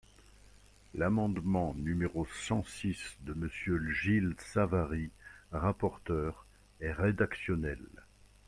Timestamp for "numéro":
1.77-2.25